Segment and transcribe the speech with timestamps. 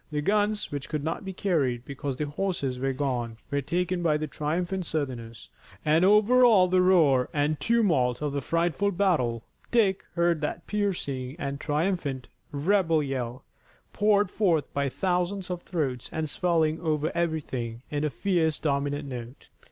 [0.11, 4.17] The guns which could not be carried, because the horses were gone, were taken by
[4.17, 5.49] the triumphant Southerners,
[5.85, 11.35] and over all the roar and tumult of the frightful battle Dick heard that piercing
[11.37, 13.43] and triumphant rebel yell,
[13.93, 19.49] poured forth by thousands of throats and swelling over everything, in a fierce, dominant note.